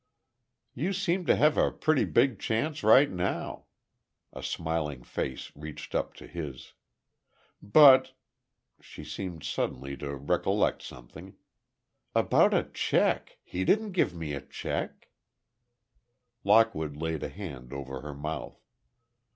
"You 0.73 0.93
seem 0.93 1.27
to 1.27 1.35
have 1.35 1.57
a 1.59 1.69
pretty 1.71 2.05
big 2.05 2.39
chance, 2.39 2.83
right 2.83 3.07
now," 3.11 3.65
a 4.33 4.41
smiling 4.41 5.03
face 5.03 5.51
reached 5.53 5.93
up 5.93 6.15
to 6.15 6.25
his. 6.25 6.73
"But—" 7.61 8.13
she 8.79 9.03
seemed 9.03 9.43
suddenly 9.43 9.95
to 9.97 10.15
recollect 10.15 10.81
something, 10.81 11.35
"about 12.15 12.51
a 12.51 12.63
check—he 12.73 13.63
didn't 13.63 13.91
give 13.91 14.11
me 14.15 14.33
a 14.33 14.41
check—" 14.41 15.07
Lockwood 16.43 16.97
laid 16.97 17.21
a 17.21 17.29
hand 17.29 17.71
over 17.71 18.01
her 18.01 18.15
mouth. 18.15 18.59